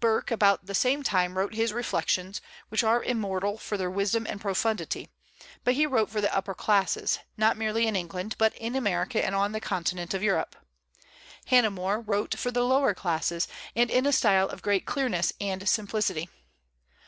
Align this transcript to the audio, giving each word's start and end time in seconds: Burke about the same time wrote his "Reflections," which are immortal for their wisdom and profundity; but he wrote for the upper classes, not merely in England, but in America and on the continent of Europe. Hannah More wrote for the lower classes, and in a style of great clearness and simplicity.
Burke 0.00 0.32
about 0.32 0.66
the 0.66 0.74
same 0.74 1.04
time 1.04 1.38
wrote 1.38 1.54
his 1.54 1.72
"Reflections," 1.72 2.40
which 2.68 2.82
are 2.82 3.00
immortal 3.00 3.56
for 3.56 3.76
their 3.76 3.88
wisdom 3.88 4.26
and 4.28 4.40
profundity; 4.40 5.08
but 5.62 5.74
he 5.74 5.86
wrote 5.86 6.10
for 6.10 6.20
the 6.20 6.36
upper 6.36 6.52
classes, 6.52 7.20
not 7.36 7.56
merely 7.56 7.86
in 7.86 7.94
England, 7.94 8.34
but 8.38 8.52
in 8.56 8.74
America 8.74 9.24
and 9.24 9.36
on 9.36 9.52
the 9.52 9.60
continent 9.60 10.14
of 10.14 10.22
Europe. 10.24 10.56
Hannah 11.46 11.70
More 11.70 12.00
wrote 12.00 12.36
for 12.36 12.50
the 12.50 12.64
lower 12.64 12.92
classes, 12.92 13.46
and 13.76 13.88
in 13.88 14.04
a 14.04 14.12
style 14.12 14.48
of 14.48 14.62
great 14.62 14.84
clearness 14.84 15.32
and 15.40 15.68
simplicity. 15.68 16.28